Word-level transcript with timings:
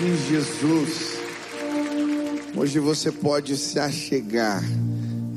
de 0.00 0.16
Jesus. 0.30 1.18
Hoje 2.56 2.78
você 2.78 3.12
pode 3.12 3.54
se 3.58 3.78
achegar. 3.78 4.64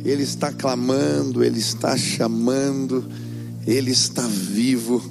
Ele 0.05 0.23
está 0.23 0.54
clamando, 0.54 1.43
ele 1.43 1.59
está 1.59 1.97
chamando, 1.97 3.04
ele 3.68 3.91
está 3.91 4.25
vivo. 4.25 5.04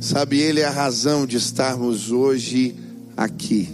Sabe, 0.00 0.38
ele 0.38 0.60
é 0.60 0.66
a 0.66 0.70
razão 0.70 1.26
de 1.26 1.36
estarmos 1.36 2.12
hoje 2.12 2.76
aqui. 3.16 3.68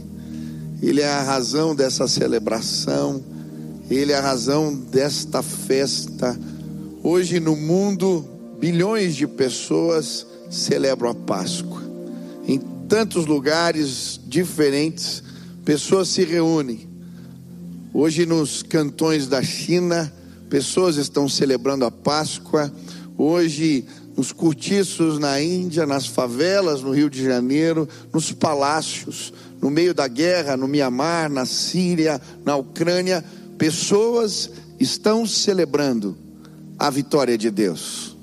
Ele 0.81 1.03
é 1.03 1.09
a 1.09 1.23
razão 1.23 1.75
dessa 1.75 2.09
celebração. 2.09 3.23
Ele 3.91 4.13
é 4.13 4.17
a 4.17 4.23
razão 4.23 4.75
desta 4.75 5.43
festa. 5.43 6.39
Hoje 7.03 7.39
no 7.39 7.55
mundo, 7.55 8.27
bilhões 8.59 9.15
de 9.15 9.27
pessoas 9.27 10.27
celebram 10.51 11.11
a 11.11 11.15
Páscoa. 11.15 11.83
Em 12.47 12.59
tantos 12.89 13.27
lugares 13.27 14.19
diferentes, 14.27 15.23
pessoas 15.69 16.09
se 16.09 16.25
reúnem. 16.25 16.89
Hoje, 17.93 18.25
nos 18.25 18.63
cantões 18.63 19.29
da 19.29 19.43
China, 19.43 20.11
pessoas 20.49 20.97
estão 20.97 21.29
celebrando 21.29 21.85
a 21.85 21.91
Páscoa. 21.91 22.73
Hoje, 23.19 23.85
nos 24.17 24.33
cortiços 24.33 25.19
na 25.19 25.43
Índia, 25.43 25.85
nas 25.85 26.07
favelas 26.07 26.81
no 26.81 26.93
Rio 26.93 27.11
de 27.11 27.23
Janeiro, 27.23 27.87
nos 28.11 28.33
palácios, 28.33 29.31
no 29.61 29.69
meio 29.69 29.93
da 29.93 30.09
guerra, 30.09 30.57
no 30.57 30.67
Mianmar, 30.67 31.31
na 31.31 31.45
Síria, 31.45 32.19
na 32.47 32.57
Ucrânia, 32.57 33.23
pessoas 33.59 34.51
estão 34.81 35.27
celebrando 35.27 36.17
a 36.79 36.89
vitória 36.89 37.37
de 37.37 37.51
Deus. 37.51 38.17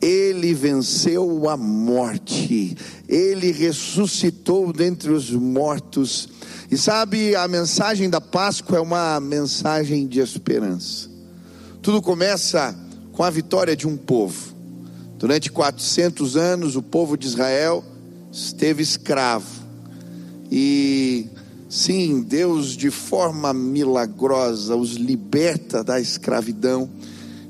Ele 0.00 0.54
venceu 0.54 1.46
a 1.46 1.58
morte, 1.58 2.74
ele 3.06 3.52
ressuscitou 3.52 4.72
dentre 4.72 5.10
os 5.10 5.30
mortos. 5.30 6.39
E 6.70 6.78
sabe, 6.78 7.34
a 7.34 7.48
mensagem 7.48 8.08
da 8.08 8.20
Páscoa 8.20 8.78
é 8.78 8.80
uma 8.80 9.18
mensagem 9.18 10.06
de 10.06 10.20
esperança. 10.20 11.08
Tudo 11.82 12.00
começa 12.00 12.76
com 13.12 13.24
a 13.24 13.30
vitória 13.30 13.74
de 13.74 13.88
um 13.88 13.96
povo. 13.96 14.54
Durante 15.18 15.50
400 15.50 16.36
anos, 16.36 16.76
o 16.76 16.82
povo 16.82 17.16
de 17.16 17.26
Israel 17.26 17.82
esteve 18.30 18.84
escravo. 18.84 19.48
E 20.48 21.26
sim, 21.68 22.22
Deus, 22.22 22.76
de 22.76 22.88
forma 22.88 23.52
milagrosa, 23.52 24.76
os 24.76 24.92
liberta 24.92 25.82
da 25.82 26.00
escravidão. 26.00 26.88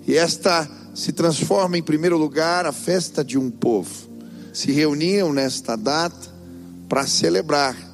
E 0.07 0.17
esta 0.17 0.67
se 0.95 1.13
transforma 1.13 1.77
em 1.77 1.83
primeiro 1.83 2.17
lugar 2.17 2.65
a 2.65 2.73
festa 2.73 3.23
de 3.23 3.37
um 3.37 3.51
povo. 3.51 4.09
Se 4.51 4.73
reuniam 4.73 5.31
nesta 5.31 5.77
data 5.77 6.33
para 6.89 7.07
celebrar. 7.07 7.90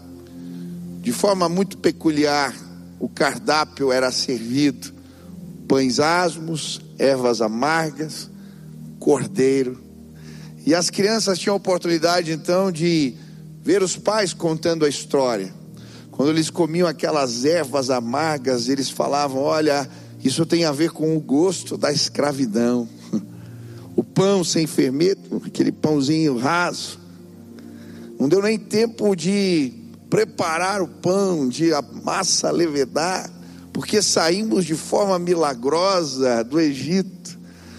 De 1.06 1.12
forma 1.12 1.48
muito 1.48 1.78
peculiar, 1.78 2.52
o 2.98 3.08
cardápio 3.08 3.92
era 3.92 4.10
servido: 4.10 4.92
pães 5.68 6.00
asmos, 6.00 6.80
ervas 6.98 7.40
amargas, 7.40 8.28
cordeiro. 8.98 9.80
E 10.66 10.74
as 10.74 10.90
crianças 10.90 11.38
tinham 11.38 11.52
a 11.52 11.58
oportunidade 11.58 12.32
então 12.32 12.72
de 12.72 13.14
ver 13.62 13.84
os 13.84 13.96
pais 13.96 14.34
contando 14.34 14.84
a 14.84 14.88
história. 14.88 15.54
Quando 16.10 16.30
eles 16.30 16.50
comiam 16.50 16.88
aquelas 16.88 17.44
ervas 17.44 17.88
amargas, 17.88 18.68
eles 18.68 18.90
falavam: 18.90 19.42
Olha, 19.42 19.88
isso 20.24 20.44
tem 20.44 20.64
a 20.64 20.72
ver 20.72 20.90
com 20.90 21.16
o 21.16 21.20
gosto 21.20 21.78
da 21.78 21.92
escravidão. 21.92 22.88
O 23.94 24.04
pão 24.04 24.44
sem 24.44 24.66
fermento, 24.66 25.40
aquele 25.46 25.72
pãozinho 25.72 26.36
raso. 26.36 26.98
Não 28.20 28.28
deu 28.28 28.42
nem 28.42 28.58
tempo 28.58 29.16
de 29.16 29.85
preparar 30.08 30.80
o 30.82 30.88
pão, 30.88 31.48
de 31.48 31.72
a 31.72 31.82
massa 31.82 32.50
levedar, 32.50 33.30
porque 33.72 34.00
saímos 34.00 34.64
de 34.64 34.74
forma 34.74 35.18
milagrosa 35.18 36.42
do 36.44 36.60
Egito. 36.60 37.38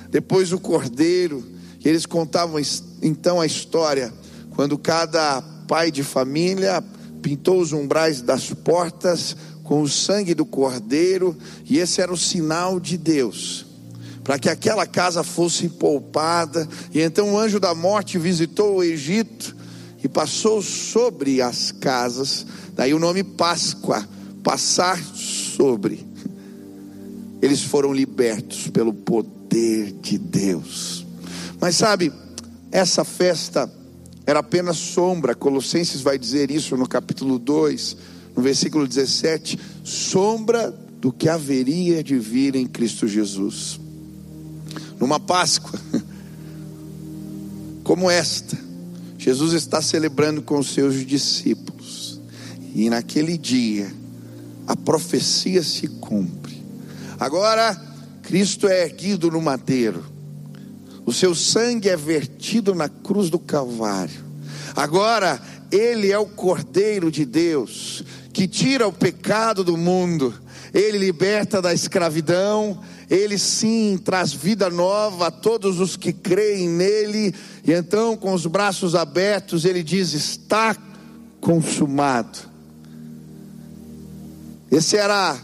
Depois 0.10 0.52
o 0.52 0.60
cordeiro, 0.60 1.44
eles 1.84 2.06
contavam 2.06 2.62
então 3.02 3.40
a 3.40 3.46
história, 3.46 4.14
quando 4.56 4.78
cada 4.78 5.42
pai 5.68 5.92
de 5.92 6.04
família 6.04 6.84
pintou 7.22 7.60
os 7.60 7.74
umbrais 7.74 8.22
das 8.22 8.54
portas 8.54 9.36
com 9.64 9.82
o 9.82 9.90
sangue 9.90 10.34
do 10.34 10.46
cordeiro, 10.46 11.36
e 11.66 11.78
esse 11.78 12.02
era 12.02 12.12
o 12.12 12.18
sinal 12.18 12.80
de 12.80 12.98
Deus, 12.98 13.66
para 14.24 14.40
que 14.40 14.50
aquela 14.50 14.86
casa 14.86 15.24
fosse 15.24 15.68
poupada. 15.68 16.68
E 16.94 17.02
então 17.02 17.34
o 17.34 17.38
anjo 17.38 17.60
da 17.60 17.74
morte 17.76 18.18
visitou 18.18 18.78
o 18.78 18.84
Egito 18.84 19.57
e 20.04 20.08
passou 20.08 20.62
sobre 20.62 21.42
as 21.42 21.72
casas, 21.72 22.46
daí 22.74 22.94
o 22.94 23.00
nome 23.00 23.24
Páscoa, 23.24 24.08
passar 24.44 25.02
sobre. 25.04 26.06
Eles 27.42 27.64
foram 27.64 27.94
libertos 27.94 28.68
pelo 28.70 28.94
poder 28.94 29.92
de 30.02 30.18
Deus. 30.18 31.06
Mas 31.60 31.76
sabe, 31.76 32.12
essa 32.72 33.04
festa 33.04 33.72
era 34.26 34.40
apenas 34.40 34.78
sombra, 34.78 35.34
Colossenses 35.34 36.02
vai 36.02 36.18
dizer 36.18 36.52
isso 36.52 36.76
no 36.76 36.88
capítulo 36.88 37.40
2 37.40 38.18
no 38.38 38.44
versículo 38.44 38.88
17, 38.88 39.60
sombra 39.84 40.72
do 41.02 41.12
que 41.12 41.28
haveria 41.28 42.04
de 42.04 42.20
vir 42.20 42.56
em 42.56 42.68
Cristo 42.68 43.08
Jesus. 43.08 43.80
Numa 45.00 45.20
Páscoa 45.20 45.80
como 47.84 48.12
esta, 48.12 48.56
Jesus 49.28 49.52
está 49.52 49.82
celebrando 49.82 50.42
com 50.42 50.58
os 50.58 50.74
seus 50.74 51.06
discípulos, 51.06 52.22
e 52.74 52.90
naquele 52.90 53.38
dia 53.38 53.92
a 54.66 54.74
profecia 54.74 55.62
se 55.62 55.86
cumpre. 55.86 56.64
Agora, 57.20 57.76
Cristo 58.24 58.70
é 58.70 58.84
erguido 58.84 59.30
no 59.30 59.42
madeiro, 59.42 60.06
o 61.06 61.12
seu 61.12 61.36
sangue 61.36 61.90
é 61.90 61.98
vertido 61.98 62.74
na 62.74 62.88
cruz 62.88 63.30
do 63.30 63.38
Calvário. 63.38 64.24
Agora, 64.74 65.42
Ele 65.70 66.10
é 66.10 66.18
o 66.18 66.26
Cordeiro 66.26 67.12
de 67.12 67.26
Deus 67.26 68.06
que 68.32 68.48
tira 68.48 68.88
o 68.88 68.94
pecado 68.94 69.62
do 69.62 69.76
mundo, 69.76 70.34
ele 70.74 71.00
liberta 71.00 71.62
da 71.62 71.74
escravidão, 71.74 72.80
ele 73.10 73.38
sim 73.38 73.98
traz 73.98 74.34
vida 74.34 74.70
nova 74.70 75.28
a 75.28 75.32
todos 75.32 75.80
os 75.80 75.96
que 75.96 76.12
creem 76.12 76.68
nele, 76.68 77.34
e 77.64 77.72
então, 77.72 78.18
com 78.18 78.34
os 78.34 78.46
braços 78.46 78.96
abertos, 78.96 79.64
ele 79.64 79.82
diz: 79.82 80.14
Está 80.14 80.76
consumado. 81.40 82.40
Esse 84.70 84.98
era, 84.98 85.38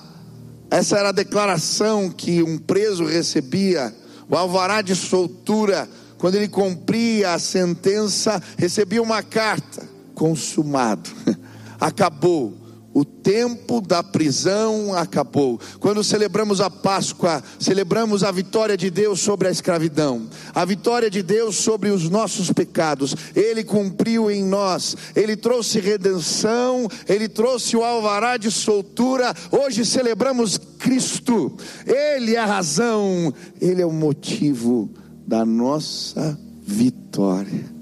essa 0.70 0.98
era 0.98 1.10
a 1.10 1.14
declaração 1.14 2.10
que 2.10 2.44
um 2.44 2.58
preso 2.58 3.06
recebia, 3.06 3.96
o 4.30 4.36
alvará 4.36 4.82
de 4.82 4.96
soltura, 4.96 5.88
quando 6.18 6.36
ele 6.36 6.50
cumpria 6.50 7.34
a 7.34 7.40
sentença, 7.40 8.42
recebia 8.58 9.02
uma 9.02 9.24
carta: 9.24 9.88
consumado, 10.14 11.10
acabou 11.80 12.63
o 12.94 13.04
tempo 13.04 13.82
da 13.82 14.04
prisão 14.04 14.96
acabou. 14.96 15.60
Quando 15.80 16.04
celebramos 16.04 16.62
a 16.62 16.70
Páscoa, 16.70 17.44
celebramos 17.60 18.24
a 18.24 18.32
vitória 18.32 18.78
de 18.78 18.90
Deus 18.90 19.20
sobre 19.20 19.48
a 19.48 19.52
escravidão, 19.52 20.30
a 20.54 20.64
vitória 20.64 21.10
de 21.10 21.24
Deus 21.24 21.56
sobre 21.56 21.90
os 21.90 22.10
nossos 22.10 22.52
pecados. 22.52 23.16
Ele 23.36 23.64
cumpriu 23.64 24.30
em 24.30 24.44
nós, 24.44 24.96
ele 25.16 25.36
trouxe 25.36 25.80
redenção, 25.80 26.88
ele 27.08 27.28
trouxe 27.28 27.76
o 27.76 27.84
alvará 27.84 28.38
de 28.38 28.52
soltura. 28.52 29.34
Hoje 29.52 29.86
celebramos 29.86 30.60
Cristo, 30.78 31.52
ele 31.86 32.36
é 32.36 32.40
a 32.40 32.46
razão, 32.46 33.34
ele 33.60 33.82
é 33.82 33.86
o 33.86 33.92
motivo 33.92 34.90
da 35.26 35.46
nossa 35.46 36.38
vitória. 36.62 37.74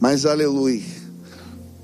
Mas 0.00 0.26
aleluia 0.26 1.03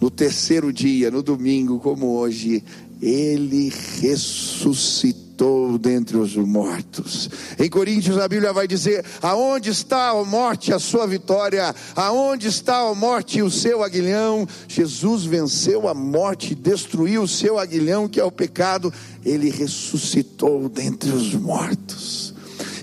no 0.00 0.11
terceiro 0.11 0.73
dia, 0.73 1.11
no 1.11 1.23
domingo, 1.23 1.79
como 1.79 2.17
hoje, 2.17 2.64
ele 3.02 3.73
ressuscitou 4.00 5.79
dentre 5.79 6.17
os 6.17 6.37
mortos. 6.37 7.31
Em 7.58 7.69
Coríntios 7.69 8.19
a 8.19 8.29
Bíblia 8.29 8.52
vai 8.52 8.67
dizer: 8.67 9.05
Aonde 9.23 9.70
está 9.70 10.11
a 10.11 10.25
morte, 10.25 10.73
a 10.73 10.79
sua 10.79 11.06
vitória? 11.06 11.75
Aonde 11.97 12.49
está 12.49 12.81
a 12.81 12.94
morte, 12.94 13.41
o 13.43 13.50
seu 13.50 13.82
aguilhão? 13.82 14.47
Jesus 14.69 15.25
venceu 15.25 15.88
a 15.88 15.94
morte, 15.94 16.55
destruiu 16.55 17.23
o 17.23 17.29
seu 17.29 17.58
aguilhão, 17.58 18.08
que 18.08 18.20
é 18.20 18.25
o 18.25 18.31
pecado. 18.31 18.93
Ele 19.25 19.50
ressuscitou 19.50 20.69
dentre 20.69 21.11
os 21.11 21.35
mortos. 21.35 22.35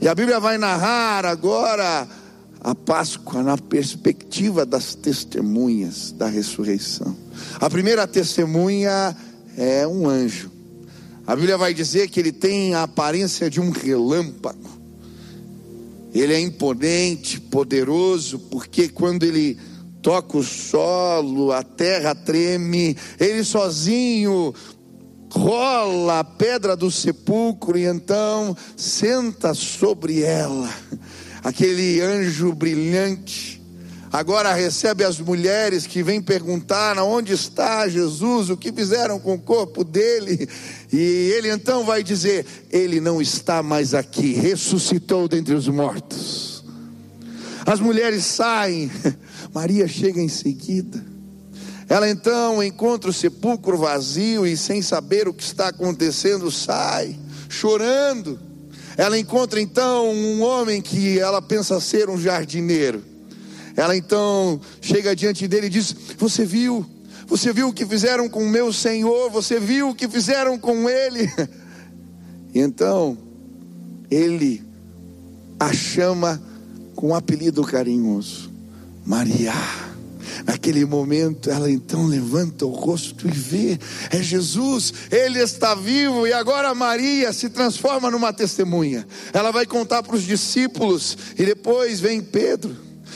E 0.01 0.07
a 0.07 0.15
Bíblia 0.15 0.39
vai 0.39 0.57
narrar 0.57 1.25
agora 1.25 2.07
a 2.67 2.75
Páscoa 2.75 3.41
na 3.41 3.57
perspectiva 3.57 4.65
das 4.65 4.93
testemunhas 4.93 6.11
da 6.11 6.27
ressurreição. 6.27 7.15
A 7.61 7.69
primeira 7.69 8.05
testemunha 8.05 9.15
é 9.55 9.87
um 9.87 10.05
anjo. 10.05 10.51
A 11.25 11.33
Bíblia 11.33 11.57
vai 11.57 11.73
dizer 11.73 12.09
que 12.09 12.19
ele 12.19 12.33
tem 12.33 12.75
a 12.75 12.83
aparência 12.83 13.49
de 13.49 13.61
um 13.61 13.69
relâmpago. 13.69 14.69
Ele 16.13 16.33
é 16.33 16.41
imponente, 16.41 17.39
poderoso, 17.39 18.37
porque 18.37 18.89
quando 18.89 19.23
ele 19.23 19.57
toca 20.01 20.37
o 20.37 20.43
solo, 20.43 21.53
a 21.53 21.63
terra 21.63 22.13
treme, 22.13 22.97
ele 23.17 23.45
sozinho 23.45 24.53
rola 25.31 26.19
a 26.19 26.23
pedra 26.25 26.75
do 26.75 26.91
sepulcro 26.91 27.77
e 27.77 27.85
então 27.85 28.57
senta 28.75 29.53
sobre 29.53 30.21
ela. 30.21 30.69
Aquele 31.47 32.01
anjo 32.01 32.51
brilhante 32.51 33.63
agora 34.11 34.53
recebe 34.53 35.05
as 35.05 35.17
mulheres 35.17 35.87
que 35.87 36.03
vêm 36.03 36.21
perguntar 36.21 36.97
onde 36.97 37.31
está 37.31 37.87
Jesus, 37.87 38.49
o 38.49 38.57
que 38.57 38.69
fizeram 38.69 39.17
com 39.17 39.35
o 39.35 39.39
corpo 39.39 39.81
dele, 39.85 40.45
e 40.91 40.97
ele 41.37 41.49
então 41.49 41.85
vai 41.85 42.03
dizer: 42.03 42.45
Ele 42.69 42.99
não 42.99 43.21
está 43.21 43.63
mais 43.63 43.93
aqui, 43.93 44.33
ressuscitou 44.33 45.25
dentre 45.29 45.53
os 45.53 45.69
mortos. 45.69 46.65
As 47.65 47.79
mulheres 47.79 48.25
saem, 48.25 48.91
Maria 49.55 49.87
chega 49.87 50.19
em 50.19 50.27
seguida. 50.27 51.01
Ela 51.87 52.09
então 52.09 52.61
encontra 52.61 53.09
o 53.09 53.13
sepulcro 53.13 53.77
vazio 53.77 54.45
e, 54.45 54.57
sem 54.57 54.81
saber 54.81 55.29
o 55.29 55.33
que 55.33 55.43
está 55.43 55.69
acontecendo, 55.69 56.51
sai, 56.51 57.17
chorando. 57.47 58.46
Ela 58.97 59.19
encontra 59.19 59.61
então 59.61 60.09
um 60.09 60.41
homem 60.41 60.81
que 60.81 61.19
ela 61.19 61.39
pensa 61.39 61.79
ser 61.79 62.09
um 62.09 62.19
jardineiro. 62.19 63.03
Ela 63.75 63.95
então 63.95 64.59
chega 64.81 65.15
diante 65.15 65.47
dele 65.47 65.67
e 65.67 65.69
diz: 65.69 65.95
Você 66.17 66.43
viu? 66.43 66.83
Você 67.27 67.53
viu 67.53 67.67
o 67.67 67.73
que 67.73 67.85
fizeram 67.85 68.27
com 68.27 68.43
o 68.43 68.49
meu 68.49 68.73
Senhor? 68.73 69.29
Você 69.29 69.59
viu 69.59 69.89
o 69.89 69.95
que 69.95 70.07
fizeram 70.09 70.57
com 70.57 70.89
ele? 70.89 71.29
E 72.55 72.59
então, 72.59 73.15
ele 74.09 74.63
a 75.59 75.71
chama 75.71 76.41
com 76.95 77.09
um 77.09 77.15
apelido 77.15 77.63
carinhoso: 77.63 78.51
Maria. 79.05 79.53
Naquele 80.47 80.85
momento, 80.85 81.51
ela 81.51 81.69
então 81.69 82.07
levanta 82.07 82.65
o 82.65 82.69
rosto 82.69 83.27
e 83.27 83.31
vê: 83.31 83.77
é 84.09 84.23
Jesus, 84.23 84.93
ele 85.11 85.39
está 85.39 85.75
vivo. 85.75 86.25
E 86.25 86.31
agora 86.31 86.73
Maria 86.73 87.33
se 87.33 87.49
transforma 87.49 88.09
numa 88.09 88.31
testemunha. 88.31 89.05
Ela 89.33 89.51
vai 89.51 89.65
contar 89.65 90.01
para 90.01 90.15
os 90.15 90.23
discípulos, 90.23 91.17
e 91.37 91.43
depois 91.45 91.99
vem 91.99 92.21
Pedro. 92.21 92.73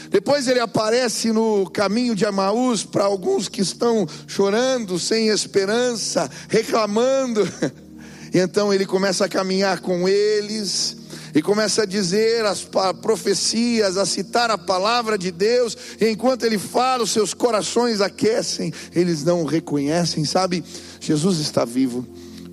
Depois 0.09 0.45
ele 0.45 0.59
aparece 0.59 1.31
no 1.31 1.69
caminho 1.69 2.13
de 2.13 2.25
Amaús 2.25 2.83
para 2.83 3.05
alguns 3.05 3.47
que 3.47 3.61
estão 3.61 4.05
chorando, 4.27 4.99
sem 4.99 5.29
esperança, 5.29 6.29
reclamando. 6.49 7.47
E 8.33 8.39
então 8.39 8.73
ele 8.73 8.85
começa 8.85 9.25
a 9.25 9.27
caminhar 9.27 9.81
com 9.81 10.07
eles 10.07 11.00
e 11.33 11.41
começa 11.41 11.83
a 11.83 11.85
dizer 11.85 12.45
as 12.45 12.67
profecias, 13.01 13.97
a 13.97 14.05
citar 14.05 14.51
a 14.51 14.57
palavra 14.57 15.17
de 15.17 15.31
Deus, 15.31 15.77
e 15.99 16.09
enquanto 16.09 16.43
ele 16.43 16.57
fala, 16.57 17.03
os 17.03 17.11
seus 17.11 17.33
corações 17.33 18.01
aquecem, 18.01 18.73
eles 18.93 19.23
não 19.23 19.41
o 19.41 19.45
reconhecem, 19.45 20.25
sabe? 20.25 20.63
Jesus 20.99 21.39
está 21.39 21.63
vivo. 21.63 22.05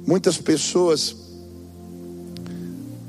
Muitas 0.06 0.38
pessoas 0.38 1.14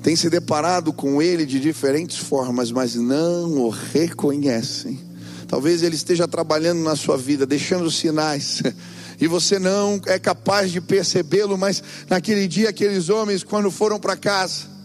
têm 0.01 0.15
se 0.15 0.29
deparado 0.29 0.91
com 0.91 1.21
ele 1.21 1.45
de 1.45 1.59
diferentes 1.59 2.17
formas, 2.17 2.71
mas 2.71 2.95
não 2.95 3.59
o 3.59 3.69
reconhecem. 3.69 4.99
Talvez 5.47 5.81
ele 5.81 5.95
esteja 5.95 6.27
trabalhando 6.27 6.83
na 6.83 6.95
sua 6.95 7.17
vida, 7.17 7.45
deixando 7.45 7.89
sinais, 7.89 8.61
e 9.19 9.27
você 9.27 9.57
não 9.57 9.99
é 10.05 10.19
capaz 10.19 10.71
de 10.71 10.79
percebê-lo, 10.79 11.57
mas 11.57 11.81
naquele 12.09 12.47
dia, 12.47 12.69
aqueles 12.69 13.09
homens, 13.09 13.43
quando 13.43 13.71
foram 13.71 13.99
para 13.99 14.15
casa, 14.15 14.78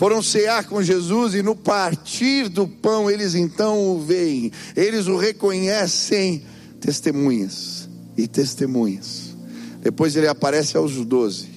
foram 0.00 0.22
cear 0.22 0.64
com 0.64 0.82
Jesus 0.82 1.34
e 1.34 1.42
no 1.42 1.54
partir 1.54 2.48
do 2.48 2.66
pão 2.66 3.10
eles 3.10 3.34
então 3.34 3.86
o 3.86 4.00
veem, 4.00 4.50
eles 4.74 5.08
o 5.08 5.18
reconhecem, 5.18 6.42
testemunhas 6.80 7.86
e 8.16 8.26
testemunhas. 8.26 9.36
Depois 9.82 10.16
ele 10.16 10.26
aparece 10.26 10.74
aos 10.74 10.94
doze. 11.04 11.50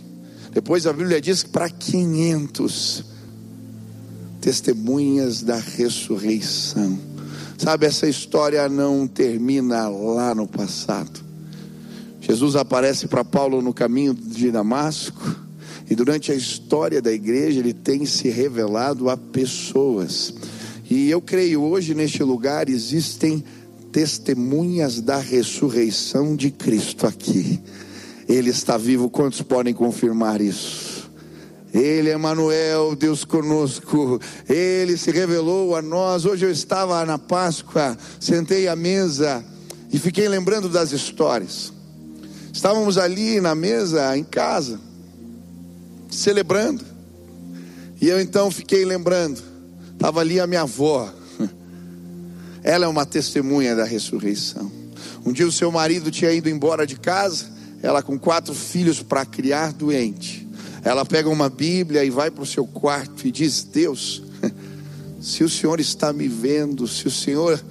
Depois 0.51 0.85
a 0.85 0.91
Bíblia 0.91 1.21
diz 1.21 1.41
para 1.41 1.69
quinhentos 1.69 3.05
testemunhas 4.41 5.41
da 5.41 5.55
ressurreição. 5.55 6.99
Sabe, 7.57 7.85
essa 7.85 8.09
história 8.09 8.67
não 8.67 9.07
termina 9.07 9.87
lá 9.87 10.35
no 10.35 10.49
passado. 10.49 11.23
Jesus 12.19 12.57
aparece 12.57 13.07
para 13.07 13.23
Paulo 13.23 13.61
no 13.61 13.73
caminho 13.73 14.13
de 14.13 14.51
Damasco 14.51 15.42
e 15.89 15.95
durante 15.95 16.31
a 16.31 16.35
história 16.35 17.01
da 17.01 17.11
igreja, 17.11 17.59
ele 17.59 17.73
tem 17.73 18.05
se 18.05 18.29
revelado 18.29 19.09
a 19.09 19.17
pessoas. 19.17 20.33
E 20.89 21.09
eu 21.09 21.21
creio 21.21 21.61
hoje 21.61 21.93
neste 21.93 22.23
lugar 22.23 22.69
existem 22.69 23.43
testemunhas 23.91 25.01
da 25.01 25.17
ressurreição 25.17 26.35
de 26.35 26.49
Cristo 26.49 27.05
aqui. 27.05 27.59
Ele 28.27 28.49
está 28.49 28.77
vivo, 28.77 29.09
quantos 29.09 29.41
podem 29.41 29.73
confirmar 29.73 30.41
isso? 30.41 31.11
Ele 31.73 32.09
é 32.09 32.17
Manuel, 32.17 32.95
Deus 32.95 33.25
conosco. 33.25 34.19
Ele 34.47 34.97
se 34.97 35.11
revelou 35.11 35.75
a 35.75 35.81
nós. 35.81 36.25
Hoje 36.25 36.45
eu 36.45 36.51
estava 36.51 37.03
na 37.05 37.17
Páscoa, 37.17 37.97
sentei 38.19 38.67
à 38.67 38.75
mesa 38.75 39.43
e 39.91 39.99
fiquei 39.99 40.27
lembrando 40.27 40.69
das 40.69 40.91
histórias. 40.91 41.73
Estávamos 42.51 42.97
ali 42.97 43.41
na 43.41 43.53
mesa 43.53 44.15
em 44.17 44.23
casa 44.23 44.79
celebrando. 46.13 46.83
E 48.01 48.07
eu 48.07 48.19
então 48.19 48.51
fiquei 48.51 48.85
lembrando, 48.85 49.41
estava 49.93 50.19
ali 50.19 50.39
a 50.39 50.47
minha 50.47 50.61
avó. 50.61 51.11
Ela 52.63 52.85
é 52.85 52.87
uma 52.87 53.05
testemunha 53.05 53.75
da 53.75 53.85
ressurreição. 53.85 54.71
Um 55.25 55.31
dia 55.31 55.47
o 55.47 55.51
seu 55.51 55.71
marido 55.71 56.11
tinha 56.11 56.31
ido 56.31 56.49
embora 56.49 56.85
de 56.85 56.97
casa, 56.97 57.45
ela 57.81 58.01
com 58.01 58.19
quatro 58.19 58.53
filhos 58.53 59.01
para 59.01 59.25
criar 59.25 59.71
doente. 59.71 60.47
Ela 60.83 61.05
pega 61.05 61.29
uma 61.29 61.49
Bíblia 61.49 62.03
e 62.03 62.09
vai 62.09 62.29
para 62.29 62.43
o 62.43 62.45
seu 62.45 62.65
quarto 62.67 63.25
e 63.25 63.31
diz: 63.31 63.63
Deus, 63.63 64.21
se 65.21 65.43
o 65.43 65.49
Senhor 65.49 65.79
está 65.79 66.11
me 66.11 66.27
vendo, 66.27 66.87
se 66.87 67.07
o 67.07 67.11
Senhor 67.11 67.61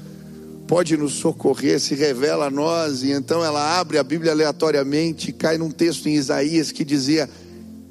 pode 0.66 0.96
nos 0.96 1.12
socorrer, 1.12 1.78
se 1.78 1.94
revela 1.94 2.46
a 2.46 2.50
nós. 2.50 3.02
E 3.02 3.10
então 3.10 3.44
ela 3.44 3.78
abre 3.78 3.98
a 3.98 4.02
Bíblia 4.02 4.32
aleatoriamente 4.32 5.28
e 5.28 5.32
cai 5.32 5.58
num 5.58 5.70
texto 5.70 6.08
em 6.08 6.14
Isaías 6.14 6.72
que 6.72 6.84
dizia: 6.84 7.28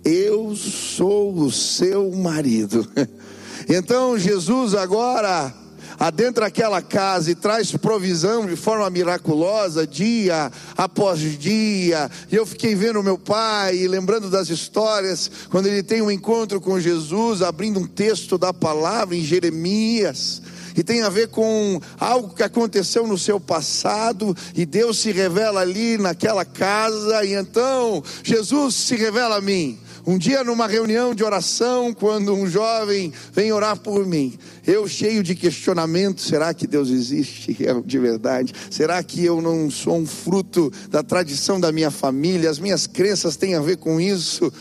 eu 0.03 0.55
sou 0.55 1.33
o 1.33 1.51
seu 1.51 2.11
marido. 2.11 2.87
Então 3.69 4.17
Jesus 4.17 4.73
agora 4.73 5.53
adentra 5.99 6.47
aquela 6.47 6.81
casa 6.81 7.29
e 7.29 7.35
traz 7.35 7.71
provisão 7.73 8.47
de 8.47 8.55
forma 8.55 8.89
miraculosa, 8.89 9.85
dia 9.85 10.51
após 10.75 11.19
dia. 11.37 12.09
E 12.31 12.35
eu 12.35 12.43
fiquei 12.43 12.73
vendo 12.73 13.03
meu 13.03 13.19
pai 13.19 13.87
lembrando 13.87 14.27
das 14.27 14.49
histórias, 14.49 15.29
quando 15.51 15.67
ele 15.67 15.83
tem 15.83 16.01
um 16.01 16.09
encontro 16.09 16.59
com 16.59 16.79
Jesus, 16.79 17.43
abrindo 17.43 17.79
um 17.79 17.85
texto 17.85 18.35
da 18.35 18.51
palavra 18.51 19.15
em 19.15 19.23
Jeremias. 19.23 20.41
E 20.75 20.83
tem 20.83 21.03
a 21.03 21.09
ver 21.09 21.27
com 21.27 21.79
algo 21.99 22.33
que 22.33 22.43
aconteceu 22.43 23.05
no 23.05 23.17
seu 23.17 23.39
passado, 23.39 24.35
e 24.55 24.65
Deus 24.65 24.99
se 24.99 25.11
revela 25.11 25.61
ali 25.61 25.97
naquela 25.97 26.45
casa, 26.45 27.23
e 27.23 27.33
então 27.33 28.03
Jesus 28.23 28.73
se 28.73 28.95
revela 28.95 29.35
a 29.35 29.41
mim. 29.41 29.77
Um 30.05 30.17
dia, 30.17 30.43
numa 30.43 30.67
reunião 30.67 31.13
de 31.13 31.23
oração, 31.23 31.93
quando 31.93 32.33
um 32.33 32.47
jovem 32.47 33.13
vem 33.31 33.51
orar 33.51 33.77
por 33.79 34.05
mim, 34.05 34.37
eu 34.65 34.87
cheio 34.87 35.21
de 35.21 35.35
questionamento: 35.35 36.21
será 36.21 36.53
que 36.53 36.65
Deus 36.65 36.89
existe 36.89 37.55
de 37.85 37.99
verdade? 37.99 38.53
Será 38.69 39.01
que 39.03 39.23
eu 39.23 39.41
não 39.41 39.69
sou 39.69 39.97
um 39.97 40.05
fruto 40.05 40.71
da 40.89 41.03
tradição 41.03 41.59
da 41.59 41.71
minha 41.71 41.91
família? 41.91 42.49
As 42.49 42.59
minhas 42.59 42.87
crenças 42.87 43.35
têm 43.35 43.55
a 43.55 43.61
ver 43.61 43.77
com 43.77 44.01
isso? 44.01 44.51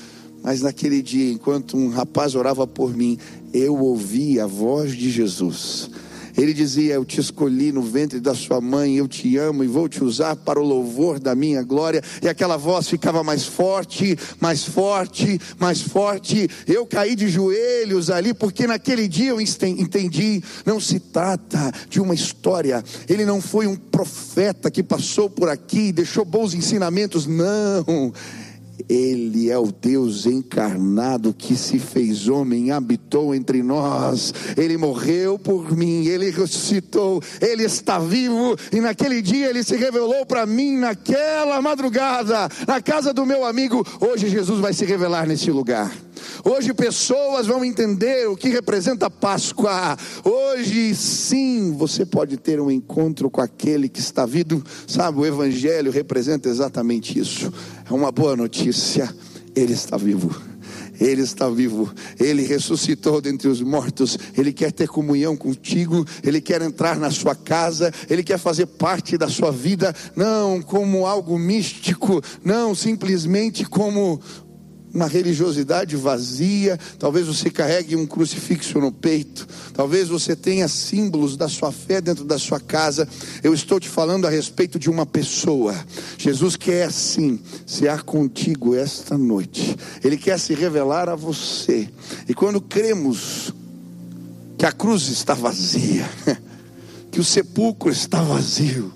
Mas 0.42 0.62
naquele 0.62 1.02
dia, 1.02 1.32
enquanto 1.32 1.76
um 1.76 1.88
rapaz 1.88 2.34
orava 2.34 2.66
por 2.66 2.94
mim, 2.94 3.18
eu 3.52 3.76
ouvi 3.76 4.40
a 4.40 4.46
voz 4.46 4.96
de 4.96 5.10
Jesus 5.10 5.90
ele 6.36 6.52
dizia: 6.52 6.94
Eu 6.94 7.04
te 7.04 7.20
escolhi 7.20 7.72
no 7.72 7.82
ventre 7.82 8.20
da 8.20 8.34
sua 8.34 8.60
mãe, 8.60 8.96
eu 8.96 9.08
te 9.08 9.36
amo 9.36 9.64
e 9.64 9.66
vou 9.66 9.88
te 9.88 10.02
usar 10.02 10.36
para 10.36 10.60
o 10.60 10.64
louvor 10.64 11.18
da 11.18 11.34
minha 11.34 11.62
glória. 11.62 12.02
E 12.22 12.28
aquela 12.28 12.56
voz 12.56 12.88
ficava 12.88 13.22
mais 13.22 13.44
forte, 13.44 14.16
mais 14.40 14.64
forte, 14.64 15.40
mais 15.58 15.80
forte. 15.80 16.48
Eu 16.66 16.86
caí 16.86 17.14
de 17.14 17.28
joelhos 17.28 18.10
ali, 18.10 18.32
porque 18.34 18.66
naquele 18.66 19.08
dia 19.08 19.30
eu 19.30 19.40
entendi: 19.40 20.42
não 20.64 20.80
se 20.80 21.00
trata 21.00 21.72
de 21.88 22.00
uma 22.00 22.14
história. 22.14 22.82
Ele 23.08 23.24
não 23.24 23.40
foi 23.40 23.66
um 23.66 23.76
profeta 23.76 24.70
que 24.70 24.82
passou 24.82 25.28
por 25.28 25.48
aqui 25.48 25.88
e 25.88 25.92
deixou 25.92 26.24
bons 26.24 26.54
ensinamentos, 26.54 27.26
não. 27.26 28.12
Ele 28.90 29.48
é 29.48 29.56
o 29.56 29.70
Deus 29.70 30.26
encarnado 30.26 31.32
que 31.32 31.54
se 31.54 31.78
fez 31.78 32.26
homem, 32.26 32.72
habitou 32.72 33.32
entre 33.32 33.62
nós. 33.62 34.34
Ele 34.56 34.76
morreu 34.76 35.38
por 35.38 35.76
mim, 35.76 36.06
ele 36.06 36.28
ressuscitou, 36.30 37.22
ele 37.40 37.62
está 37.62 38.00
vivo. 38.00 38.56
E 38.72 38.80
naquele 38.80 39.22
dia 39.22 39.48
ele 39.48 39.62
se 39.62 39.76
revelou 39.76 40.26
para 40.26 40.44
mim, 40.44 40.76
naquela 40.76 41.62
madrugada, 41.62 42.48
na 42.66 42.82
casa 42.82 43.14
do 43.14 43.24
meu 43.24 43.44
amigo. 43.46 43.86
Hoje 44.00 44.28
Jesus 44.28 44.58
vai 44.58 44.72
se 44.72 44.84
revelar 44.84 45.24
nesse 45.24 45.52
lugar. 45.52 45.92
Hoje 46.44 46.72
pessoas 46.72 47.46
vão 47.46 47.64
entender 47.64 48.28
o 48.28 48.36
que 48.36 48.48
representa 48.48 49.06
a 49.06 49.10
Páscoa. 49.10 49.96
Hoje 50.24 50.94
sim 50.94 51.74
você 51.76 52.06
pode 52.06 52.36
ter 52.36 52.60
um 52.60 52.70
encontro 52.70 53.30
com 53.30 53.40
aquele 53.40 53.88
que 53.88 54.00
está 54.00 54.24
vindo. 54.24 54.64
Sabe, 54.86 55.18
o 55.18 55.26
Evangelho 55.26 55.90
representa 55.90 56.48
exatamente 56.48 57.18
isso. 57.18 57.52
É 57.88 57.92
uma 57.92 58.10
boa 58.10 58.36
notícia. 58.36 59.14
Ele 59.54 59.72
está 59.72 59.96
vivo. 59.96 60.50
Ele 61.00 61.22
está 61.22 61.48
vivo, 61.48 61.90
Ele 62.18 62.42
ressuscitou 62.42 63.22
dentre 63.22 63.48
os 63.48 63.62
mortos, 63.62 64.18
Ele 64.36 64.52
quer 64.52 64.70
ter 64.70 64.86
comunhão 64.86 65.34
contigo, 65.34 66.06
Ele 66.22 66.42
quer 66.42 66.60
entrar 66.60 66.98
na 66.98 67.10
sua 67.10 67.34
casa, 67.34 67.90
Ele 68.10 68.22
quer 68.22 68.38
fazer 68.38 68.66
parte 68.66 69.16
da 69.16 69.26
sua 69.26 69.50
vida, 69.50 69.94
não 70.14 70.60
como 70.60 71.06
algo 71.06 71.38
místico, 71.38 72.20
não 72.44 72.74
simplesmente 72.74 73.64
como 73.64 74.20
uma 74.92 75.06
religiosidade 75.06 75.94
vazia, 75.96 76.78
talvez 76.98 77.26
você 77.26 77.48
carregue 77.48 77.94
um 77.94 78.06
crucifixo 78.06 78.80
no 78.80 78.90
peito, 78.90 79.46
talvez 79.72 80.08
você 80.08 80.34
tenha 80.34 80.66
símbolos 80.66 81.36
da 81.36 81.48
sua 81.48 81.70
fé 81.70 82.00
dentro 82.00 82.24
da 82.24 82.38
sua 82.38 82.58
casa. 82.58 83.08
Eu 83.42 83.54
estou 83.54 83.78
te 83.78 83.88
falando 83.88 84.26
a 84.26 84.30
respeito 84.30 84.78
de 84.78 84.90
uma 84.90 85.06
pessoa. 85.06 85.74
Jesus 86.18 86.56
quer 86.56 86.90
sim 86.90 87.38
ser 87.64 88.02
contigo 88.02 88.74
esta 88.74 89.16
noite. 89.16 89.76
Ele 90.02 90.16
quer 90.16 90.38
se 90.38 90.54
revelar 90.54 91.08
a 91.08 91.14
você. 91.14 91.88
E 92.28 92.34
quando 92.34 92.60
cremos 92.60 93.54
que 94.58 94.66
a 94.66 94.72
cruz 94.72 95.08
está 95.08 95.34
vazia, 95.34 96.08
que 97.10 97.20
o 97.20 97.24
sepulcro 97.24 97.90
está 97.90 98.22
vazio, 98.22 98.92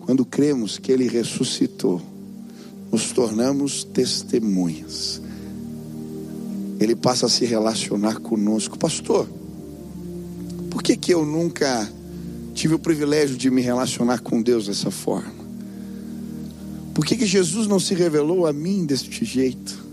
quando 0.00 0.24
cremos 0.24 0.78
que 0.78 0.92
ele 0.92 1.08
ressuscitou, 1.08 2.00
nos 2.90 3.12
tornamos 3.12 3.84
testemunhas 3.84 5.20
ele 6.78 6.94
passa 6.94 7.26
a 7.26 7.28
se 7.28 7.44
relacionar 7.44 8.20
conosco. 8.20 8.78
Pastor, 8.78 9.28
por 10.70 10.82
que, 10.82 10.96
que 10.96 11.12
eu 11.12 11.24
nunca 11.24 11.90
tive 12.54 12.74
o 12.74 12.78
privilégio 12.78 13.36
de 13.36 13.50
me 13.50 13.60
relacionar 13.60 14.20
com 14.20 14.40
Deus 14.40 14.66
dessa 14.66 14.90
forma? 14.90 15.38
Por 16.94 17.04
que, 17.04 17.16
que 17.16 17.26
Jesus 17.26 17.66
não 17.66 17.78
se 17.78 17.94
revelou 17.94 18.46
a 18.46 18.52
mim 18.52 18.84
deste 18.84 19.24
jeito? 19.24 19.86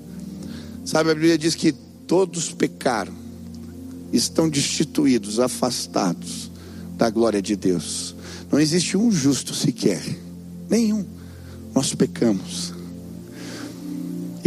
Sabe, 0.84 1.12
a 1.12 1.14
Bíblia 1.16 1.38
diz 1.38 1.56
que 1.56 1.72
todos 2.06 2.52
pecaram, 2.52 3.14
estão 4.14 4.48
destituídos, 4.48 5.40
afastados 5.40 6.52
da 6.96 7.10
glória 7.10 7.42
de 7.42 7.56
Deus. 7.56 8.16
Não 8.52 8.60
existe 8.60 8.96
um 8.96 9.12
justo 9.12 9.54
sequer, 9.54 10.02
nenhum. 10.70 11.04
Nós 11.74 11.94
pecamos. 11.94 12.75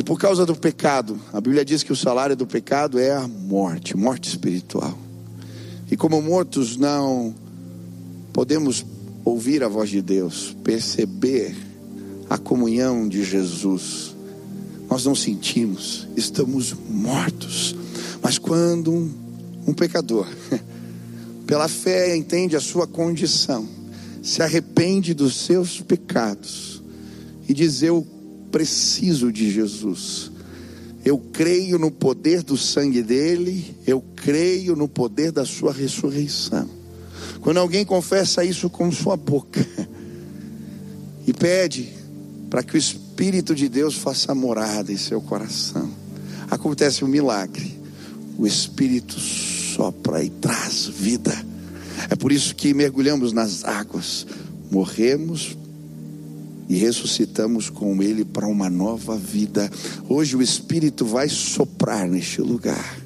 Por 0.08 0.18
causa 0.18 0.46
do 0.46 0.56
pecado, 0.56 1.20
a 1.34 1.38
Bíblia 1.38 1.62
diz 1.62 1.82
que 1.82 1.92
o 1.92 1.96
salário 1.96 2.34
do 2.34 2.46
pecado 2.46 2.98
é 2.98 3.12
a 3.12 3.28
morte, 3.28 3.94
morte 3.94 4.26
espiritual. 4.26 4.98
E 5.90 5.98
como 5.98 6.22
mortos 6.22 6.78
não 6.78 7.34
podemos 8.32 8.86
ouvir 9.22 9.62
a 9.62 9.68
voz 9.68 9.90
de 9.90 10.00
Deus, 10.00 10.56
perceber 10.64 11.54
a 12.30 12.38
comunhão 12.38 13.06
de 13.06 13.22
Jesus. 13.22 14.16
Nós 14.90 15.04
não 15.04 15.14
sentimos, 15.14 16.08
estamos 16.16 16.72
mortos. 16.88 17.76
Mas 18.22 18.38
quando 18.38 18.90
um, 18.90 19.12
um 19.66 19.74
pecador, 19.74 20.26
pela 21.46 21.68
fé, 21.68 22.16
entende 22.16 22.56
a 22.56 22.60
sua 22.60 22.86
condição, 22.86 23.68
se 24.22 24.42
arrepende 24.42 25.12
dos 25.12 25.36
seus 25.36 25.82
pecados 25.82 26.82
e 27.46 27.52
diz: 27.52 27.82
Eu 27.82 28.06
preciso 28.50 29.32
de 29.32 29.50
Jesus. 29.50 30.30
Eu 31.04 31.18
creio 31.18 31.78
no 31.78 31.90
poder 31.90 32.42
do 32.42 32.56
sangue 32.56 33.02
dele, 33.02 33.74
eu 33.86 34.02
creio 34.16 34.74
no 34.76 34.88
poder 34.88 35.32
da 35.32 35.44
sua 35.44 35.72
ressurreição. 35.72 36.68
Quando 37.40 37.58
alguém 37.58 37.84
confessa 37.84 38.44
isso 38.44 38.68
com 38.68 38.90
sua 38.90 39.16
boca 39.16 39.64
e 41.26 41.32
pede 41.32 41.88
para 42.50 42.62
que 42.62 42.74
o 42.74 42.78
Espírito 42.78 43.54
de 43.54 43.68
Deus 43.68 43.94
faça 43.94 44.34
morada 44.34 44.92
em 44.92 44.96
seu 44.96 45.20
coração, 45.20 45.90
acontece 46.50 47.04
um 47.04 47.08
milagre. 47.08 47.78
O 48.36 48.46
Espírito 48.46 49.18
sopra 49.18 50.22
e 50.22 50.30
traz 50.30 50.86
vida. 50.86 51.32
É 52.10 52.16
por 52.16 52.32
isso 52.32 52.54
que 52.54 52.72
mergulhamos 52.74 53.32
nas 53.32 53.64
águas, 53.64 54.26
morremos 54.70 55.56
e 56.68 56.76
ressuscitamos 56.76 57.70
com 57.70 58.02
Ele 58.02 58.24
para 58.24 58.46
uma 58.46 58.68
nova 58.68 59.16
vida. 59.16 59.70
Hoje 60.08 60.36
o 60.36 60.42
Espírito 60.42 61.04
vai 61.04 61.28
soprar 61.28 62.06
neste 62.06 62.40
lugar, 62.40 62.98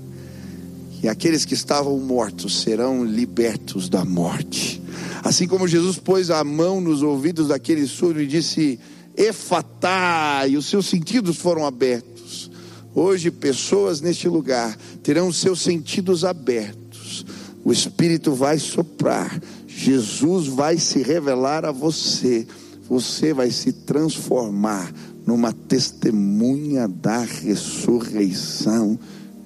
e 1.03 1.09
aqueles 1.09 1.45
que 1.45 1.55
estavam 1.55 1.99
mortos 1.99 2.63
serão 2.63 3.05
libertos 3.05 3.89
da 3.89 4.05
morte. 4.05 4.83
Assim 5.23 5.47
como 5.47 5.69
Jesus 5.69 5.99
pôs 5.99 6.31
a 6.31 6.43
mão 6.43 6.81
nos 6.81 7.03
ouvidos 7.03 7.49
daquele 7.49 7.87
surdo 7.87 8.21
e 8.21 8.27
disse: 8.27 8.79
Efatá, 9.17 10.45
e 10.49 10.57
os 10.57 10.67
seus 10.67 10.87
sentidos 10.87 11.37
foram 11.37 11.65
abertos. 11.65 12.51
Hoje, 12.95 13.31
pessoas 13.31 14.01
neste 14.01 14.29
lugar 14.29 14.77
terão 15.03 15.33
seus 15.33 15.63
sentidos 15.63 16.25
abertos. 16.25 17.25
O 17.65 17.73
Espírito 17.73 18.35
vai 18.35 18.59
soprar. 18.59 19.41
Jesus 19.67 20.47
vai 20.47 20.77
se 20.77 21.03
revelar 21.03 21.65
a 21.65 21.73
você 21.73 22.47
você 22.89 23.33
vai 23.33 23.51
se 23.51 23.73
transformar 23.73 24.93
numa 25.27 25.53
testemunha 25.53 26.89
da 26.89 27.21
ressurreição 27.21 28.99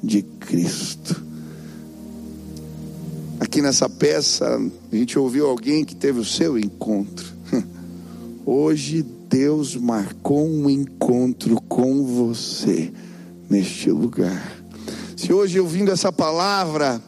de 0.03 0.23
Cristo. 0.23 1.25
Aqui 3.39 3.61
nessa 3.61 3.89
peça, 3.89 4.59
a 4.91 4.97
gente 4.97 5.19
ouviu 5.19 5.47
alguém 5.47 5.85
que 5.85 5.95
teve 5.95 6.19
o 6.19 6.25
seu 6.25 6.59
encontro. 6.59 7.27
Hoje 8.47 9.05
Deus 9.29 9.77
marcou 9.77 10.47
um 10.47 10.71
encontro 10.71 11.61
com 11.63 12.05
você 12.05 12.93
neste 13.51 13.91
lugar. 13.91 14.57
Se 15.17 15.33
hoje 15.33 15.59
ouvindo 15.59 15.91
essa 15.91 16.13
palavra, 16.13 17.03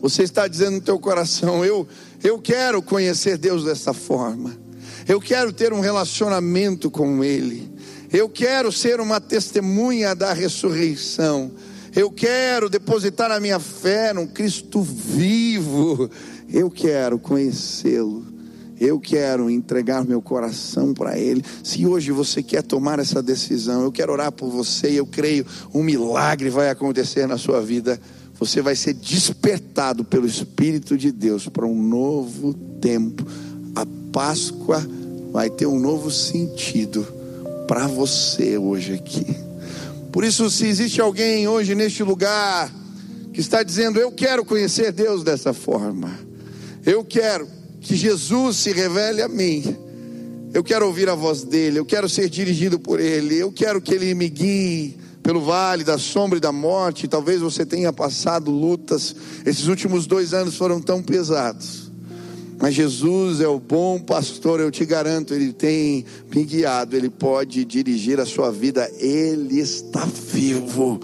você 0.00 0.22
está 0.22 0.48
dizendo 0.48 0.76
no 0.76 0.80
teu 0.80 0.98
coração, 0.98 1.64
eu 1.64 1.86
eu 2.22 2.38
quero 2.38 2.82
conhecer 2.82 3.38
Deus 3.38 3.64
dessa 3.64 3.92
forma. 3.92 4.65
Eu 5.08 5.20
quero 5.20 5.52
ter 5.52 5.72
um 5.72 5.80
relacionamento 5.80 6.90
com 6.90 7.22
Ele. 7.22 7.70
Eu 8.12 8.28
quero 8.28 8.72
ser 8.72 9.00
uma 9.00 9.20
testemunha 9.20 10.14
da 10.14 10.32
ressurreição. 10.32 11.52
Eu 11.94 12.10
quero 12.10 12.68
depositar 12.68 13.30
a 13.30 13.38
minha 13.38 13.60
fé 13.60 14.12
num 14.12 14.26
Cristo 14.26 14.82
vivo. 14.82 16.10
Eu 16.52 16.68
quero 16.70 17.18
conhecê-lo. 17.20 18.24
Eu 18.80 19.00
quero 19.00 19.48
entregar 19.48 20.04
meu 20.04 20.20
coração 20.20 20.92
para 20.92 21.16
Ele. 21.18 21.42
Se 21.62 21.86
hoje 21.86 22.10
você 22.10 22.42
quer 22.42 22.62
tomar 22.62 22.98
essa 22.98 23.22
decisão, 23.22 23.82
eu 23.82 23.92
quero 23.92 24.12
orar 24.12 24.32
por 24.32 24.50
você 24.50 24.88
eu 24.90 25.06
creio 25.06 25.46
um 25.72 25.82
milagre 25.82 26.50
vai 26.50 26.68
acontecer 26.68 27.26
na 27.26 27.38
sua 27.38 27.62
vida. 27.62 27.98
Você 28.38 28.60
vai 28.60 28.74
ser 28.74 28.92
despertado 28.92 30.04
pelo 30.04 30.26
Espírito 30.26 30.98
de 30.98 31.10
Deus 31.10 31.48
para 31.48 31.64
um 31.64 31.80
novo 31.80 32.52
tempo 32.80 33.24
Páscoa 34.16 34.82
vai 35.36 35.50
ter 35.50 35.66
um 35.66 35.78
novo 35.78 36.10
sentido 36.10 37.06
para 37.68 37.86
você 37.86 38.56
hoje 38.56 38.94
aqui. 38.94 39.36
Por 40.10 40.24
isso, 40.24 40.48
se 40.48 40.66
existe 40.66 40.98
alguém 40.98 41.46
hoje 41.46 41.74
neste 41.74 42.02
lugar 42.02 42.72
que 43.34 43.40
está 43.42 43.62
dizendo: 43.62 44.00
Eu 44.00 44.10
quero 44.10 44.46
conhecer 44.46 44.92
Deus 44.92 45.22
dessa 45.22 45.52
forma, 45.52 46.10
eu 46.86 47.04
quero 47.04 47.46
que 47.82 47.94
Jesus 47.94 48.56
se 48.56 48.72
revele 48.72 49.20
a 49.20 49.28
mim, 49.28 49.76
eu 50.54 50.64
quero 50.64 50.86
ouvir 50.86 51.06
a 51.10 51.14
voz 51.14 51.42
dEle, 51.42 51.76
eu 51.76 51.84
quero 51.84 52.08
ser 52.08 52.30
dirigido 52.30 52.78
por 52.78 52.98
Ele, 52.98 53.36
eu 53.36 53.52
quero 53.52 53.78
que 53.78 53.92
Ele 53.92 54.14
me 54.14 54.30
guie 54.30 54.96
pelo 55.22 55.42
vale 55.42 55.84
da 55.84 55.98
sombra 55.98 56.38
e 56.38 56.40
da 56.40 56.50
morte. 56.50 57.06
Talvez 57.06 57.42
você 57.42 57.66
tenha 57.66 57.92
passado 57.92 58.50
lutas, 58.50 59.14
esses 59.44 59.66
últimos 59.66 60.06
dois 60.06 60.32
anos 60.32 60.56
foram 60.56 60.80
tão 60.80 61.02
pesados 61.02 61.85
mas 62.58 62.74
Jesus 62.74 63.40
é 63.40 63.48
o 63.48 63.60
bom 63.60 63.98
pastor, 63.98 64.60
eu 64.60 64.70
te 64.70 64.84
garanto, 64.84 65.34
ele 65.34 65.52
tem 65.52 66.04
me 66.34 66.44
guiado, 66.44 66.96
ele 66.96 67.10
pode 67.10 67.64
dirigir 67.64 68.18
a 68.18 68.26
sua 68.26 68.50
vida, 68.50 68.90
ele 68.98 69.60
está 69.60 70.06
vivo. 70.32 71.00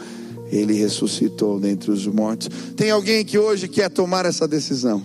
Ele 0.51 0.75
ressuscitou 0.75 1.59
dentre 1.59 1.91
os 1.91 2.07
mortos. 2.07 2.51
Tem 2.77 2.91
alguém 2.91 3.25
que 3.25 3.39
hoje 3.39 3.67
quer 3.67 3.89
tomar 3.89 4.27
essa 4.27 4.47
decisão, 4.47 5.03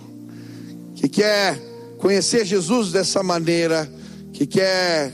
que 0.94 1.08
quer 1.08 1.58
conhecer 1.98 2.46
Jesus 2.46 2.92
dessa 2.92 3.24
maneira, 3.24 3.89
que 4.34 4.46
quer 4.46 5.13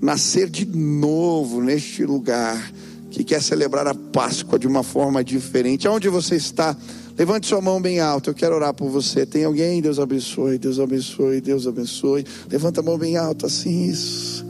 nascer 0.00 0.48
de 0.48 0.64
novo 0.64 1.60
neste 1.60 2.04
lugar, 2.04 2.72
que 3.10 3.22
quer 3.22 3.42
celebrar 3.42 3.86
a 3.86 3.94
Páscoa 3.94 4.58
de 4.58 4.66
uma 4.66 4.82
forma 4.82 5.22
diferente. 5.22 5.86
Aonde 5.86 6.08
você 6.08 6.36
está? 6.36 6.76
Levante 7.16 7.46
sua 7.46 7.60
mão 7.60 7.80
bem 7.80 8.00
alta, 8.00 8.30
eu 8.30 8.34
quero 8.34 8.56
orar 8.56 8.74
por 8.74 8.88
você. 8.88 9.24
Tem 9.24 9.44
alguém? 9.44 9.80
Deus 9.80 10.00
abençoe, 10.00 10.58
Deus 10.58 10.80
abençoe, 10.80 11.40
Deus 11.40 11.66
abençoe. 11.66 12.26
Levanta 12.50 12.80
a 12.80 12.82
mão 12.82 12.98
bem 12.98 13.16
alta, 13.16 13.46
assim, 13.46 13.84
isso. 13.84 14.44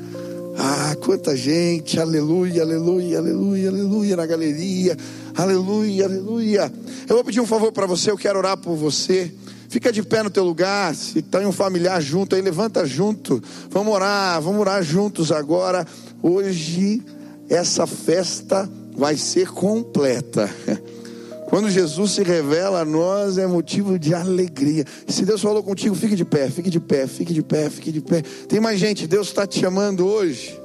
Ah, 0.57 0.97
quanta 1.05 1.37
gente, 1.37 2.01
aleluia, 2.01 2.63
aleluia, 2.63 3.19
aleluia, 3.19 3.69
aleluia, 3.69 4.17
na 4.17 4.25
galeria. 4.25 4.97
Aleluia, 5.37 6.07
aleluia. 6.07 6.73
Eu 7.07 7.17
vou 7.17 7.25
pedir 7.25 7.41
um 7.41 7.47
favor 7.47 7.71
para 7.71 7.87
você, 7.87 8.11
eu 8.11 8.17
quero 8.17 8.39
orar 8.39 8.57
por 8.57 8.77
você. 8.77 9.31
Fica 9.69 9.93
de 9.93 10.03
pé 10.03 10.23
no 10.23 10.31
teu 10.31 10.45
lugar, 10.45 10.95
se 10.95 11.21
tem 11.21 11.45
um 11.45 11.53
familiar 11.53 12.01
junto 12.01 12.35
aí, 12.35 12.41
levanta 12.41 12.87
junto. 12.87 13.43
Vamos 13.69 13.93
orar, 13.93 14.41
vamos 14.41 14.61
orar 14.61 14.83
juntos 14.83 15.31
agora. 15.33 15.87
Hoje 16.23 17.03
essa 17.49 17.87
festa 17.87 18.71
vai 18.97 19.17
ser 19.17 19.49
completa. 19.49 20.49
Quando 21.49 21.71
Jesus 21.71 22.13
se 22.13 22.23
revela 22.23 22.81
a 22.81 22.85
nós 22.85 23.39
é 23.39 23.47
motivo 23.47 23.99
de 23.99 24.15
alegria. 24.15 24.85
Se 25.07 25.25
Deus 25.25 25.41
falou 25.41 25.63
contigo, 25.63 25.95
fique 25.95 26.17
de 26.17 26.25
pé, 26.25 26.49
fique 26.51 26.71
de 26.71 26.81
pé, 26.81 27.07
fique 27.07 27.33
de 27.33 27.43
pé, 27.43 27.71
fique 27.71 27.93
de 27.93 28.01
pé. 28.01 28.23
Tem 28.49 28.61
mais 28.61 28.81
gente, 28.81 29.07
Deus 29.07 29.29
está 29.29 29.47
te 29.47 29.61
chamando 29.61 30.07
hoje. 30.07 30.59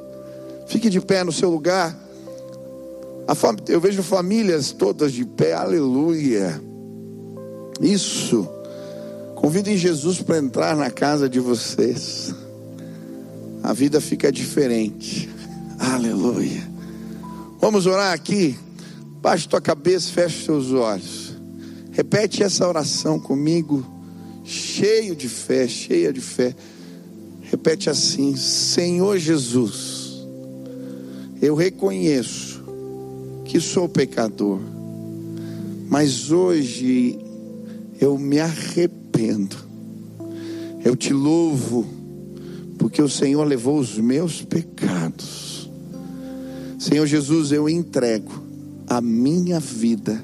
Fique 0.68 0.90
de 0.90 1.02
pé 1.02 1.24
no 1.24 1.32
seu 1.32 1.50
lugar. 1.50 1.98
Eu 3.68 3.80
vejo 3.80 4.02
famílias 4.02 4.72
todas 4.72 5.12
de 5.12 5.26
pé, 5.26 5.54
aleluia. 5.54 6.60
Isso. 7.82 8.48
Convidem 9.36 9.78
Jesus 9.78 10.22
para 10.22 10.38
entrar 10.38 10.76
na 10.76 10.90
casa 10.90 11.30
de 11.30 11.40
vocês. 11.40 12.34
A 13.62 13.74
vida 13.74 14.02
fica 14.02 14.32
diferente. 14.32 15.30
Aleluia. 15.78 16.68
Vamos 17.60 17.86
orar 17.86 18.14
aqui. 18.14 18.58
Baixe 19.22 19.50
tua 19.50 19.60
cabeça, 19.60 20.14
feche 20.14 20.46
seus 20.46 20.72
olhos. 20.72 21.36
Repete 21.92 22.42
essa 22.42 22.66
oração 22.66 23.20
comigo, 23.20 23.86
cheio 24.46 25.14
de 25.14 25.28
fé, 25.28 25.68
cheia 25.68 26.14
de 26.14 26.22
fé. 26.22 26.56
Repete 27.42 27.90
assim: 27.90 28.38
Senhor 28.38 29.18
Jesus, 29.18 30.26
eu 31.42 31.54
reconheço 31.54 32.64
que 33.44 33.60
sou 33.60 33.90
pecador, 33.90 34.62
mas 35.90 36.32
hoje 36.32 37.20
eu 38.00 38.18
me 38.18 38.40
arrependo. 38.40 39.58
Eu 40.86 40.96
te 40.96 41.12
louvo, 41.12 41.86
porque 42.78 43.02
o 43.02 43.10
Senhor 43.10 43.44
levou 43.44 43.80
os 43.80 43.98
meus 43.98 44.42
pecados. 44.42 45.70
Senhor 46.80 47.06
Jesus, 47.06 47.52
eu 47.52 47.68
entrego 47.68 48.49
a 48.89 49.00
minha 49.00 49.60
vida 49.60 50.22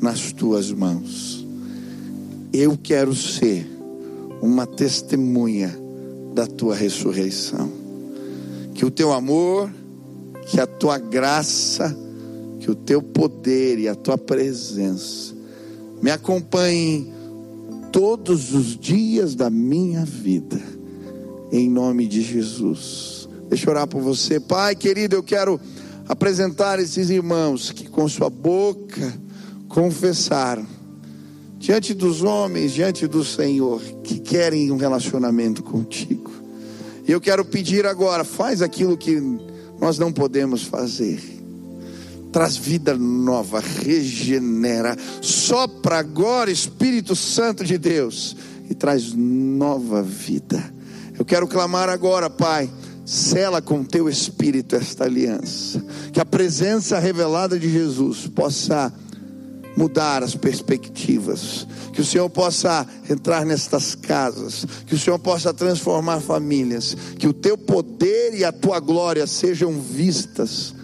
nas 0.00 0.32
tuas 0.32 0.70
mãos. 0.70 1.44
Eu 2.52 2.78
quero 2.80 3.14
ser 3.14 3.68
uma 4.40 4.66
testemunha 4.66 5.76
da 6.32 6.46
tua 6.46 6.76
ressurreição. 6.76 7.68
Que 8.72 8.84
o 8.84 8.90
teu 8.90 9.12
amor, 9.12 9.70
que 10.46 10.60
a 10.60 10.66
tua 10.66 10.98
graça, 10.98 11.96
que 12.60 12.70
o 12.70 12.74
teu 12.74 13.02
poder 13.02 13.78
e 13.78 13.88
a 13.88 13.94
tua 13.94 14.16
presença 14.16 15.34
me 16.00 16.10
acompanhem 16.10 17.12
todos 17.90 18.52
os 18.52 18.78
dias 18.78 19.34
da 19.34 19.48
minha 19.48 20.04
vida, 20.04 20.60
em 21.50 21.70
nome 21.70 22.06
de 22.06 22.20
Jesus. 22.22 23.28
Deixa 23.48 23.66
eu 23.66 23.70
orar 23.70 23.86
por 23.86 24.02
você, 24.02 24.38
Pai 24.38 24.74
querido. 24.74 25.16
Eu 25.16 25.22
quero 25.22 25.60
apresentar 26.08 26.78
esses 26.78 27.10
irmãos 27.10 27.70
que 27.70 27.88
com 27.88 28.08
sua 28.08 28.28
boca 28.28 29.12
confessaram 29.68 30.66
diante 31.58 31.94
dos 31.94 32.22
homens, 32.22 32.72
diante 32.72 33.06
do 33.06 33.24
Senhor, 33.24 33.80
que 34.02 34.18
querem 34.18 34.70
um 34.70 34.76
relacionamento 34.76 35.62
contigo. 35.62 36.30
E 37.06 37.10
eu 37.10 37.20
quero 37.20 37.44
pedir 37.44 37.86
agora, 37.86 38.22
faz 38.22 38.60
aquilo 38.60 38.98
que 38.98 39.18
nós 39.80 39.98
não 39.98 40.12
podemos 40.12 40.62
fazer. 40.62 41.20
Traz 42.30 42.56
vida 42.56 42.96
nova, 42.96 43.60
regenera, 43.60 44.96
sopra 45.22 45.98
agora 45.98 46.50
Espírito 46.50 47.16
Santo 47.16 47.64
de 47.64 47.78
Deus 47.78 48.36
e 48.68 48.74
traz 48.74 49.14
nova 49.14 50.02
vida. 50.02 50.62
Eu 51.18 51.24
quero 51.24 51.46
clamar 51.46 51.88
agora, 51.88 52.28
Pai, 52.28 52.68
Sela 53.04 53.60
com 53.60 53.84
teu 53.84 54.08
espírito 54.08 54.76
esta 54.76 55.04
aliança. 55.04 55.84
Que 56.12 56.20
a 56.20 56.24
presença 56.24 56.98
revelada 56.98 57.58
de 57.58 57.70
Jesus 57.70 58.26
possa 58.26 58.92
mudar 59.76 60.22
as 60.22 60.34
perspectivas. 60.34 61.66
Que 61.92 62.00
o 62.00 62.04
Senhor 62.04 62.30
possa 62.30 62.86
entrar 63.08 63.44
nestas 63.44 63.94
casas. 63.94 64.66
Que 64.86 64.94
o 64.94 64.98
Senhor 64.98 65.18
possa 65.18 65.52
transformar 65.52 66.20
famílias. 66.20 66.96
Que 67.18 67.28
o 67.28 67.32
teu 67.32 67.58
poder 67.58 68.34
e 68.34 68.44
a 68.44 68.52
tua 68.52 68.80
glória 68.80 69.26
sejam 69.26 69.72
vistas 69.72 70.74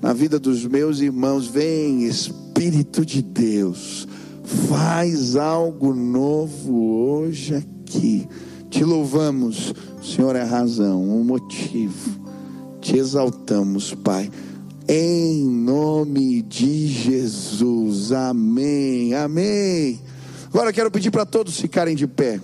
na 0.00 0.12
vida 0.12 0.38
dos 0.38 0.64
meus 0.64 1.00
irmãos. 1.00 1.46
Vem, 1.46 2.06
Espírito 2.06 3.04
de 3.04 3.20
Deus. 3.20 4.08
Faz 4.68 5.36
algo 5.36 5.94
novo 5.94 7.10
hoje 7.10 7.54
aqui. 7.54 8.26
Te 8.72 8.82
louvamos 8.84 9.74
o 10.02 10.04
Senhor 10.04 10.34
é 10.34 10.40
a 10.40 10.46
razão, 10.46 11.00
o 11.04 11.22
motivo. 11.22 12.20
Te 12.80 12.96
exaltamos, 12.96 13.94
Pai. 13.94 14.28
Em 14.88 15.44
nome 15.44 16.42
de 16.42 16.88
Jesus. 16.88 18.10
Amém. 18.10 19.14
Amém. 19.14 20.00
Agora 20.48 20.72
quero 20.72 20.90
pedir 20.90 21.12
para 21.12 21.24
todos 21.24 21.60
ficarem 21.60 21.94
de 21.94 22.08
pé. 22.08 22.40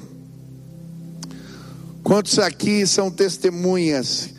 Quantos 2.05 2.38
aqui 2.38 2.87
são 2.87 3.11
testemunhas 3.11 4.31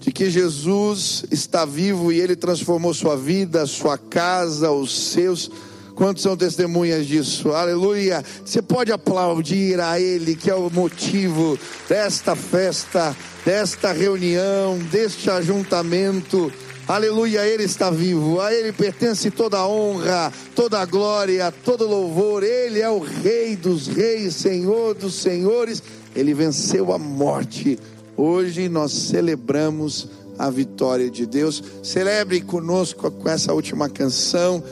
de 0.00 0.12
que 0.12 0.28
Jesus 0.28 1.24
está 1.30 1.64
vivo 1.64 2.12
e 2.12 2.20
ele 2.20 2.36
transformou 2.36 2.92
sua 2.92 3.16
vida, 3.16 3.64
sua 3.66 3.96
casa, 3.96 4.70
os 4.70 5.12
seus 5.12 5.50
Quantos 5.96 6.22
são 6.22 6.36
testemunhas 6.36 7.06
disso? 7.06 7.52
Aleluia. 7.52 8.22
Você 8.44 8.60
pode 8.60 8.92
aplaudir 8.92 9.80
a 9.80 9.98
Ele, 9.98 10.36
que 10.36 10.50
é 10.50 10.54
o 10.54 10.68
motivo 10.68 11.58
desta 11.88 12.36
festa, 12.36 13.16
desta 13.46 13.92
reunião, 13.92 14.78
deste 14.92 15.30
ajuntamento. 15.30 16.52
Aleluia, 16.86 17.46
Ele 17.46 17.64
está 17.64 17.90
vivo, 17.90 18.42
a 18.42 18.52
Ele 18.52 18.72
pertence 18.72 19.30
toda 19.30 19.56
a 19.56 19.66
honra, 19.66 20.30
toda 20.54 20.78
a 20.78 20.84
glória, 20.84 21.50
todo 21.64 21.88
louvor. 21.88 22.44
Ele 22.44 22.78
é 22.78 22.90
o 22.90 22.98
Rei 22.98 23.56
dos 23.56 23.86
Reis, 23.86 24.34
Senhor 24.34 24.94
dos 24.94 25.14
Senhores. 25.14 25.82
Ele 26.14 26.34
venceu 26.34 26.92
a 26.92 26.98
morte. 26.98 27.78
Hoje 28.14 28.68
nós 28.68 28.92
celebramos 28.92 30.08
a 30.38 30.50
vitória 30.50 31.10
de 31.10 31.24
Deus. 31.24 31.62
Celebre 31.82 32.42
conosco 32.42 33.10
com 33.10 33.28
essa 33.30 33.54
última 33.54 33.88
canção. 33.88 34.62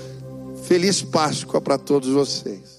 Feliz 0.65 1.03
Páscoa 1.03 1.61
para 1.61 1.77
todos 1.77 2.09
vocês. 2.09 2.74